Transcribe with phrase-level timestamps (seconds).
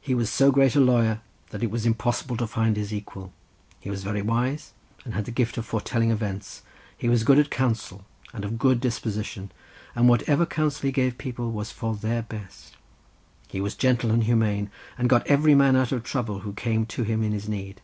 [0.00, 3.32] He was so great a lawyer that it was impossible to find his equal;
[3.80, 4.72] he was very wise,
[5.04, 6.62] and had the gift of foretelling events;
[6.96, 9.50] he was good at counsel, and of a good disposition,
[9.96, 12.76] and whatever counsel he gave people was for their best;
[13.48, 17.02] he was gentle and humane, and got every man out of trouble who came to
[17.02, 17.80] him in his need.